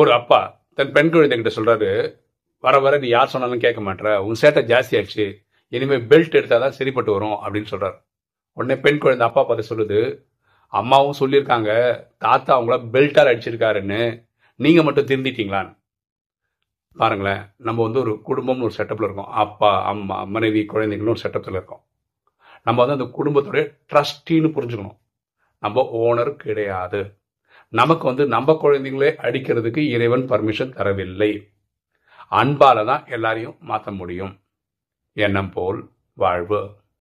[0.00, 0.38] ஒரு அப்பா
[0.78, 1.90] தன் பெண் குழந்தைகிட்ட சொல்றாரு
[2.64, 5.24] வர வர நீ யார் சொன்னாலும் கேட்க மாட்டேற உன் சேட்டை ஜாஸ்தி ஆயிடுச்சு
[5.72, 7.96] இனிமேல் பெல்ட் எடுத்தால் தான் சரிப்பட்டு வரும் அப்படின்னு சொல்றாரு.
[8.56, 10.00] உடனே பெண் குழந்தை அப்பா பார்த்து சொல்லுது
[10.72, 11.70] அம்மாவும் சொல்லியிருக்காங்க
[12.24, 14.00] தாத்தா அவங்கள பெல்ட்டால் அடிச்சிருக்காருன்னு
[14.60, 15.72] நீங்கள் மட்டும் திருந்திட்டீங்களான்னு.
[16.96, 19.32] பாருங்களேன் நம்ம வந்து ஒரு குடும்பம்னு ஒரு செட்டப்பில் இருக்கோம்.
[19.44, 21.82] அப்பா அம்மா மனைவி குழந்தைங்கன்னு ஒரு செட்டப்பில் இருக்கோம்.
[22.68, 24.98] நம்ம வந்து அந்த குடும்பத்துடைய ட்ரஸ்டின்னு புரிஞ்சுக்கணும்.
[25.62, 27.00] நம்ம ஓனர் கிடையாது.
[27.68, 31.30] நமக்கு வந்து நம்ம குழந்தைங்களே அடிக்கிறதுக்கு இறைவன் பர்மிஷன் தரவில்லை.
[32.30, 34.40] அன்பால தான் எல்லாரையும் மாற்ற முடியும்.
[35.12, 36.60] எண்ணம் போல் வாழ்வு.